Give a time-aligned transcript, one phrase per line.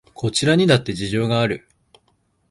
[0.15, 1.67] こちらにだって事情がある